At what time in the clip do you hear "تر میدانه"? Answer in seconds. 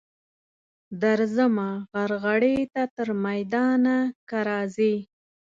2.95-3.97